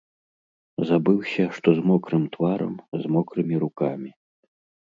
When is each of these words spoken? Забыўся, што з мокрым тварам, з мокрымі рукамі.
Забыўся, 0.91 1.45
што 1.59 1.67
з 1.79 1.85
мокрым 1.89 2.23
тварам, 2.37 2.73
з 3.03 3.15
мокрымі 3.19 3.55
рукамі. 3.67 4.11